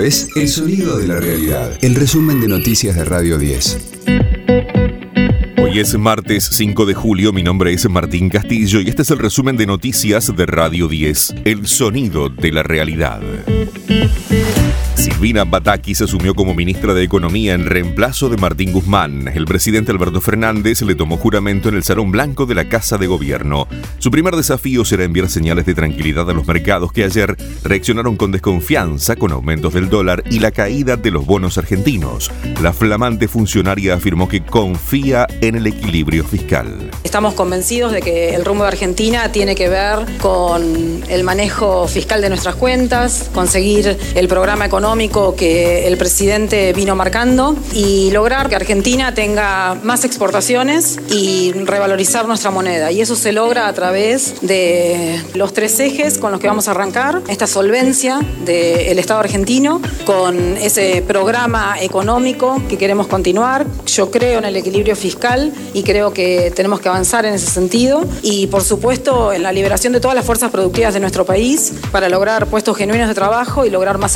Es 0.00 0.28
El 0.34 0.48
Sonido 0.48 0.98
de 0.98 1.06
la 1.06 1.20
Realidad, 1.20 1.78
el 1.80 1.94
resumen 1.94 2.40
de 2.40 2.48
noticias 2.48 2.96
de 2.96 3.04
Radio 3.04 3.38
10. 3.38 3.78
Hoy 5.62 5.78
es 5.78 5.96
martes 5.96 6.48
5 6.52 6.84
de 6.84 6.94
julio, 6.94 7.32
mi 7.32 7.42
nombre 7.42 7.72
es 7.72 7.88
Martín 7.88 8.28
Castillo 8.28 8.80
y 8.80 8.88
este 8.88 9.02
es 9.02 9.10
el 9.10 9.18
resumen 9.18 9.56
de 9.56 9.66
noticias 9.66 10.34
de 10.34 10.46
Radio 10.46 10.88
10, 10.88 11.34
El 11.44 11.66
Sonido 11.66 12.28
de 12.28 12.52
la 12.52 12.62
Realidad. 12.62 13.22
Silvina 15.04 15.44
Batakis 15.44 16.00
asumió 16.00 16.34
como 16.34 16.54
ministra 16.54 16.94
de 16.94 17.02
Economía 17.02 17.52
en 17.52 17.66
reemplazo 17.66 18.30
de 18.30 18.38
Martín 18.38 18.72
Guzmán. 18.72 19.28
El 19.28 19.44
presidente 19.44 19.92
Alberto 19.92 20.22
Fernández 20.22 20.80
le 20.80 20.94
tomó 20.94 21.18
juramento 21.18 21.68
en 21.68 21.74
el 21.74 21.84
Salón 21.84 22.10
Blanco 22.10 22.46
de 22.46 22.54
la 22.54 22.70
Casa 22.70 22.96
de 22.96 23.06
Gobierno. 23.06 23.68
Su 23.98 24.10
primer 24.10 24.34
desafío 24.34 24.82
será 24.82 25.04
enviar 25.04 25.28
señales 25.28 25.66
de 25.66 25.74
tranquilidad 25.74 26.30
a 26.30 26.32
los 26.32 26.46
mercados 26.46 26.90
que 26.90 27.04
ayer 27.04 27.36
reaccionaron 27.64 28.16
con 28.16 28.32
desconfianza 28.32 29.14
con 29.14 29.30
aumentos 29.30 29.74
del 29.74 29.90
dólar 29.90 30.24
y 30.30 30.38
la 30.38 30.52
caída 30.52 30.96
de 30.96 31.10
los 31.10 31.26
bonos 31.26 31.58
argentinos. 31.58 32.30
La 32.62 32.72
flamante 32.72 33.28
funcionaria 33.28 33.92
afirmó 33.92 34.26
que 34.26 34.42
confía 34.42 35.26
en 35.42 35.56
el 35.56 35.66
equilibrio 35.66 36.24
fiscal. 36.24 36.90
Estamos 37.02 37.34
convencidos 37.34 37.92
de 37.92 38.00
que 38.00 38.34
el 38.34 38.46
rumbo 38.46 38.62
de 38.64 38.68
Argentina 38.68 39.30
tiene 39.30 39.54
que 39.54 39.68
ver 39.68 39.98
con 40.18 41.04
el 41.10 41.24
manejo 41.24 41.86
fiscal 41.88 42.22
de 42.22 42.30
nuestras 42.30 42.54
cuentas, 42.54 43.28
conseguir 43.34 43.98
el 44.14 44.28
programa 44.28 44.64
económico 44.64 44.93
que 45.36 45.88
el 45.88 45.96
presidente 45.98 46.72
vino 46.72 46.94
marcando 46.94 47.56
y 47.72 48.12
lograr 48.12 48.48
que 48.48 48.54
Argentina 48.54 49.12
tenga 49.12 49.74
más 49.82 50.04
exportaciones 50.04 51.00
y 51.10 51.52
revalorizar 51.52 52.28
nuestra 52.28 52.52
moneda. 52.52 52.92
Y 52.92 53.00
eso 53.00 53.16
se 53.16 53.32
logra 53.32 53.66
a 53.66 53.72
través 53.72 54.36
de 54.40 55.20
los 55.34 55.52
tres 55.52 55.80
ejes 55.80 56.16
con 56.16 56.30
los 56.30 56.40
que 56.40 56.46
vamos 56.46 56.68
a 56.68 56.70
arrancar, 56.70 57.22
esta 57.26 57.48
solvencia 57.48 58.20
del 58.44 59.00
Estado 59.00 59.18
argentino, 59.18 59.82
con 60.06 60.56
ese 60.58 61.02
programa 61.02 61.74
económico 61.80 62.62
que 62.68 62.78
queremos 62.78 63.08
continuar. 63.08 63.66
Yo 63.86 64.12
creo 64.12 64.38
en 64.38 64.44
el 64.44 64.54
equilibrio 64.54 64.94
fiscal 64.94 65.52
y 65.72 65.82
creo 65.82 66.12
que 66.12 66.52
tenemos 66.54 66.80
que 66.80 66.88
avanzar 66.88 67.26
en 67.26 67.34
ese 67.34 67.50
sentido. 67.50 68.04
Y 68.22 68.46
por 68.46 68.62
supuesto 68.62 69.32
en 69.32 69.42
la 69.42 69.50
liberación 69.50 69.92
de 69.92 69.98
todas 69.98 70.14
las 70.14 70.24
fuerzas 70.24 70.52
productivas 70.52 70.94
de 70.94 71.00
nuestro 71.00 71.24
país 71.26 71.72
para 71.90 72.08
lograr 72.08 72.46
puestos 72.46 72.76
genuinos 72.76 73.08
de 73.08 73.14
trabajo 73.14 73.66
y 73.66 73.70
lograr 73.70 73.98
más 73.98 74.14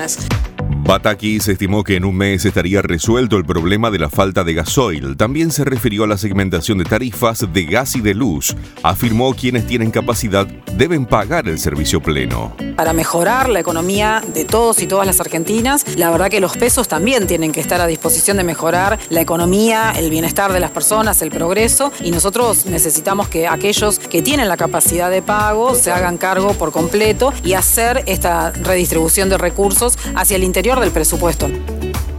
exportaciones. 0.00 0.53
Bataki 0.86 1.40
se 1.40 1.52
estimó 1.52 1.82
que 1.82 1.96
en 1.96 2.04
un 2.04 2.14
mes 2.14 2.44
estaría 2.44 2.82
resuelto 2.82 3.38
el 3.38 3.46
problema 3.46 3.90
de 3.90 3.98
la 3.98 4.10
falta 4.10 4.44
de 4.44 4.52
gasoil. 4.52 5.16
También 5.16 5.50
se 5.50 5.64
refirió 5.64 6.04
a 6.04 6.06
la 6.06 6.18
segmentación 6.18 6.76
de 6.76 6.84
tarifas 6.84 7.50
de 7.50 7.64
gas 7.64 7.96
y 7.96 8.02
de 8.02 8.12
luz. 8.12 8.54
Afirmó 8.82 9.32
quienes 9.32 9.66
tienen 9.66 9.90
capacidad 9.90 10.46
deben 10.76 11.06
pagar 11.06 11.48
el 11.48 11.58
servicio 11.58 12.02
pleno. 12.02 12.54
Para 12.76 12.92
mejorar 12.92 13.48
la 13.48 13.60
economía 13.60 14.22
de 14.34 14.44
todos 14.44 14.82
y 14.82 14.86
todas 14.86 15.06
las 15.06 15.20
argentinas, 15.20 15.96
la 15.96 16.10
verdad 16.10 16.28
que 16.28 16.40
los 16.40 16.54
pesos 16.54 16.86
también 16.86 17.26
tienen 17.26 17.52
que 17.52 17.60
estar 17.60 17.80
a 17.80 17.86
disposición 17.86 18.36
de 18.36 18.44
mejorar 18.44 18.98
la 19.08 19.22
economía, 19.22 19.94
el 19.96 20.10
bienestar 20.10 20.52
de 20.52 20.60
las 20.60 20.70
personas, 20.70 21.22
el 21.22 21.30
progreso 21.30 21.92
y 22.02 22.10
nosotros 22.10 22.66
necesitamos 22.66 23.28
que 23.28 23.48
aquellos 23.48 23.98
que 23.98 24.20
tienen 24.20 24.48
la 24.48 24.58
capacidad 24.58 25.10
de 25.10 25.22
pago 25.22 25.74
se 25.76 25.90
hagan 25.90 26.18
cargo 26.18 26.52
por 26.52 26.72
completo 26.72 27.32
y 27.42 27.54
hacer 27.54 28.02
esta 28.04 28.50
redistribución 28.50 29.30
de 29.30 29.38
recursos 29.38 29.98
hacia 30.14 30.36
el 30.36 30.44
interior 30.44 30.73
del 30.80 30.90
presupuesto. 30.90 31.48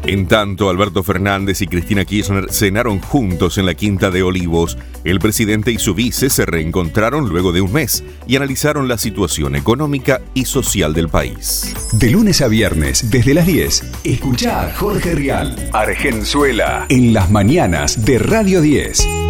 En 0.08 0.28
tanto, 0.28 0.70
Alberto 0.70 1.02
Fernández 1.02 1.61
y 1.61 1.67
Cristina 1.67 2.06
Kirchner 2.06 2.52
cenaron 2.52 3.00
juntos 3.00 3.58
en 3.58 3.66
la 3.66 3.73
Quinta 3.73 4.11
de 4.11 4.22
Olivos. 4.22 4.78
El 5.03 5.20
presidente 5.20 5.72
y 5.72 5.80
su 5.80 5.95
vice 5.95 6.30
se 6.30 6.45
reencontraron 6.45 7.28
luego 7.28 7.52
de 7.52 7.61
un 7.61 7.73
mes 7.73 8.03
y 8.28 8.36
analizaron 8.36 8.88
la 8.88 9.00
situación 9.00 9.56
económica 9.56 10.22
y 10.36 10.45
social 10.45 10.94
del 10.94 11.09
país. 11.09 11.73
De 11.94 12.11
lunes 12.11 12.42
a 12.42 12.48
viernes, 12.48 13.09
desde 13.09 13.33
las 13.33 13.48
10, 13.48 13.83
escucha 14.03 14.67
a 14.67 14.73
Jorge 14.76 15.16
Rial, 15.16 15.70
Argenzuela, 15.73 16.86
en 16.89 17.11
las 17.11 17.31
mañanas 17.31 18.05
de 18.05 18.20
Radio 18.20 18.61
10. 18.61 19.24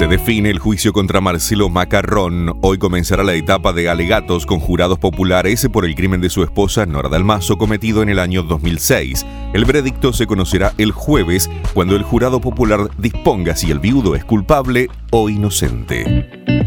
Se 0.00 0.06
define 0.06 0.48
el 0.48 0.58
juicio 0.58 0.94
contra 0.94 1.20
Marcelo 1.20 1.68
Macarrón. 1.68 2.56
Hoy 2.62 2.78
comenzará 2.78 3.22
la 3.22 3.34
etapa 3.34 3.74
de 3.74 3.90
alegatos 3.90 4.46
con 4.46 4.58
jurados 4.58 4.98
populares 4.98 5.68
por 5.70 5.84
el 5.84 5.94
crimen 5.94 6.22
de 6.22 6.30
su 6.30 6.42
esposa 6.42 6.86
Nora 6.86 7.10
Dalmazo 7.10 7.58
cometido 7.58 8.02
en 8.02 8.08
el 8.08 8.18
año 8.18 8.42
2006. 8.42 9.26
El 9.52 9.66
veredicto 9.66 10.14
se 10.14 10.26
conocerá 10.26 10.72
el 10.78 10.92
jueves 10.92 11.50
cuando 11.74 11.96
el 11.96 12.02
jurado 12.02 12.40
popular 12.40 12.88
disponga 12.96 13.54
si 13.56 13.70
el 13.70 13.78
viudo 13.78 14.16
es 14.16 14.24
culpable 14.24 14.88
o 15.10 15.28
inocente. 15.28 16.59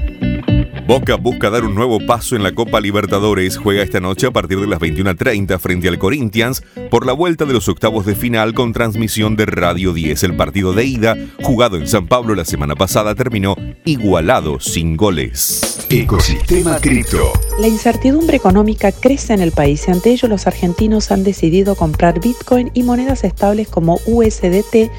Boca 0.85 1.15
busca 1.15 1.49
dar 1.49 1.63
un 1.63 1.75
nuevo 1.75 1.97
paso 2.05 2.35
en 2.35 2.43
la 2.43 2.53
Copa 2.53 2.81
Libertadores. 2.81 3.57
Juega 3.57 3.83
esta 3.83 4.01
noche 4.01 4.27
a 4.27 4.31
partir 4.31 4.59
de 4.59 4.67
las 4.67 4.79
21.30 4.79 5.57
frente 5.57 5.87
al 5.87 5.97
Corinthians 5.97 6.61
por 6.91 7.05
la 7.05 7.13
vuelta 7.13 7.45
de 7.45 7.53
los 7.53 7.69
octavos 7.69 8.05
de 8.05 8.15
final 8.15 8.53
con 8.53 8.73
transmisión 8.73 9.37
de 9.37 9.45
Radio 9.45 9.93
10. 9.93 10.23
El 10.23 10.35
partido 10.35 10.73
de 10.73 10.83
ida, 10.83 11.15
jugado 11.41 11.77
en 11.77 11.87
San 11.87 12.07
Pablo 12.07 12.35
la 12.35 12.43
semana 12.43 12.75
pasada, 12.75 13.15
terminó 13.15 13.55
igualado 13.85 14.59
sin 14.59 14.97
goles. 14.97 15.87
Ecosistema 15.89 16.77
Cripto. 16.79 17.31
La 17.59 17.67
incertidumbre 17.67 18.35
económica 18.35 18.91
crece 18.91 19.31
en 19.31 19.39
el 19.39 19.51
país 19.51 19.87
y 19.87 19.91
ante 19.91 20.09
ello 20.09 20.27
los 20.27 20.47
argentinos 20.47 21.11
han 21.11 21.23
decidido 21.23 21.75
comprar 21.75 22.19
Bitcoin 22.19 22.71
y 22.73 22.81
monedas 22.81 23.23
estables 23.23 23.67
como 23.67 23.99
USDT, 24.07 24.89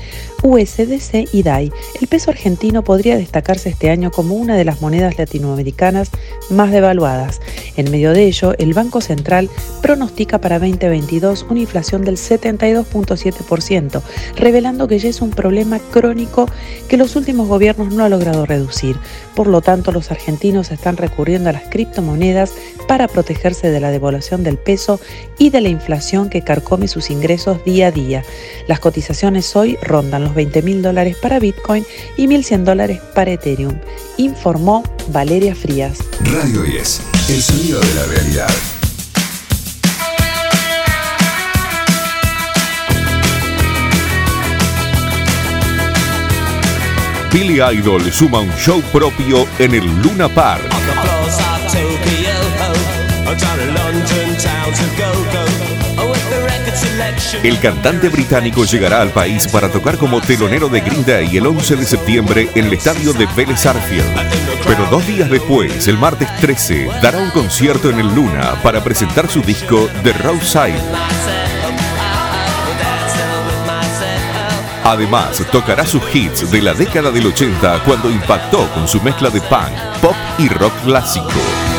USDC 0.45 1.31
y 1.33 1.43
DAI. 1.43 1.73
El 2.01 2.07
peso 2.07 2.31
argentino 2.31 2.85
podría 2.85 3.17
destacarse 3.17 3.71
este 3.71 3.91
año 3.91 4.13
como 4.13 4.37
una 4.37 4.57
de 4.57 4.65
las 4.65 4.81
monedas 4.81 5.19
latinoamericanas 5.19 6.11
más 6.49 6.71
devaluadas. 6.71 7.41
En 7.77 7.91
medio 7.91 8.13
de 8.13 8.25
ello, 8.25 8.55
el 8.59 8.73
Banco 8.73 9.01
Central 9.01 9.51
pronostica 9.83 10.41
para 10.41 10.61
2022 10.61 11.47
una 11.51 11.59
inflación 11.59 12.05
del 12.05 12.19
72.7%, 12.19 14.01
revelando 14.37 14.87
que 14.87 15.01
ya 15.01 15.09
es 15.09 15.23
un 15.23 15.31
problema 15.31 15.81
crónico 15.91 16.47
que 16.89 16.99
los 16.99 17.17
últimos 17.17 17.49
gobiernos 17.49 17.93
no 17.93 18.05
han 18.05 18.13
logrado 18.13 18.47
reducir. 18.47 18.97
Por 19.35 19.49
lo 19.49 19.61
tanto, 19.61 19.91
los 19.91 20.13
argentinos 20.13 20.71
están 20.71 20.97
recurriendo 20.97 21.51
a 21.51 21.55
las 21.55 21.65
criptomonedas 21.65 22.44
para 22.89 23.09
protegerse 23.09 23.71
de 23.71 23.81
la 23.81 23.91
devaluación 23.91 24.43
del 24.43 24.59
peso 24.59 25.01
y 25.39 25.51
de 25.51 25.61
la 25.61 25.69
inflación 25.69 26.31
que 26.31 26.43
carcome 26.43 26.89
sus 26.89 27.11
ingresos 27.11 27.65
día 27.65 27.89
a 27.89 27.91
día. 27.91 28.25
Las 28.69 28.81
cotizaciones 28.81 29.55
hoy 29.57 29.79
rondan 29.83 30.25
los 30.25 30.35
20 30.35 30.63
mil 30.63 30.83
dólares 30.83 31.17
para 31.21 31.39
Bitcoin 31.39 31.85
y 32.17 32.27
1.100 32.27 32.65
dólares 32.65 33.01
para 33.15 33.33
Ethereum, 33.33 33.79
informó 34.17 34.83
Valeria 35.09 35.55
Frías. 35.55 35.99
Radio 36.21 36.63
10, 36.63 37.01
el 37.31 37.43
sonido 37.43 37.81
de 37.81 37.95
la 37.95 38.07
realidad. 38.07 38.51
Billy 47.35 47.61
Idol 47.61 48.13
suma 48.13 48.39
un 48.39 48.53
show 48.53 48.81
propio 48.93 49.45
en 49.59 49.75
el 49.75 50.03
Luna 50.03 50.29
Park. 50.29 50.63
El 57.43 57.61
cantante 57.61 58.09
británico 58.09 58.65
llegará 58.65 59.03
al 59.03 59.11
país 59.11 59.47
para 59.49 59.69
tocar 59.69 59.99
como 59.99 60.21
telonero 60.21 60.69
de 60.69 60.81
Green 60.81 61.05
Day 61.05 61.37
el 61.37 61.47
11 61.47 61.77
de 61.77 61.85
septiembre 61.85 62.49
en 62.55 62.67
el 62.67 62.73
estadio 62.73 63.13
de 63.13 63.27
Vélez 63.37 63.67
Arfield. 63.67 64.07
Pero 64.67 64.87
dos 64.91 65.07
días 65.07 65.29
después, 65.29 65.87
el 65.89 65.99
martes 65.99 66.29
13, 66.41 66.89
dará 67.03 67.19
un 67.19 67.31
concierto 67.31 67.91
en 67.91 68.01
el 68.01 68.15
Luna 68.15 68.55
para 68.63 68.83
presentar 68.83 69.29
su 69.29 69.43
disco 69.43 69.91
The 70.03 70.13
Roadside. 70.15 70.81
Además, 74.85 75.43
tocará 75.51 75.87
sus 75.87 76.03
hits 76.15 76.51
de 76.51 76.63
la 76.63 76.75
década 76.75 77.11
del 77.11 77.27
80 77.27 77.85
cuando 77.85 78.11
impactó 78.11 78.69
con 78.71 78.87
su 78.87 79.01
mezcla 79.01 79.31
de 79.31 79.41
punk, 79.43 79.73
pop 80.01 80.17
y 80.39 80.49
rock 80.49 80.73
clásico. 80.85 81.74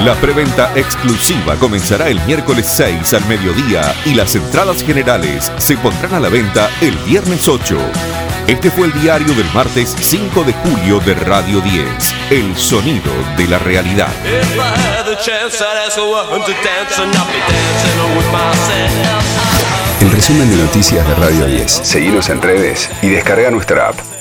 La 0.00 0.14
preventa 0.16 0.72
exclusiva 0.74 1.54
comenzará 1.54 2.08
el 2.08 2.20
miércoles 2.26 2.66
6 2.68 3.14
al 3.14 3.24
mediodía 3.26 3.94
y 4.04 4.14
las 4.14 4.34
entradas 4.34 4.82
generales 4.82 5.52
se 5.56 5.76
pondrán 5.76 6.14
a 6.14 6.20
la 6.20 6.28
venta 6.28 6.68
el 6.80 6.96
viernes 6.98 7.46
8. 7.48 7.78
Este 8.48 8.72
fue 8.72 8.88
el 8.88 9.00
diario 9.00 9.32
del 9.34 9.46
martes 9.54 9.94
5 9.98 10.42
de 10.42 10.52
julio 10.52 10.98
de 10.98 11.14
Radio 11.14 11.60
10, 11.60 11.86
El 12.30 12.56
sonido 12.56 13.12
de 13.36 13.46
la 13.46 13.58
realidad. 13.60 14.12
El 20.00 20.10
resumen 20.10 20.50
de 20.50 20.56
noticias 20.56 21.08
de 21.08 21.14
Radio 21.14 21.46
10. 21.46 21.70
Seguimos 21.70 22.28
en 22.30 22.42
redes 22.42 22.90
y 23.00 23.10
descarga 23.10 23.50
nuestra 23.50 23.88
app. 23.90 24.13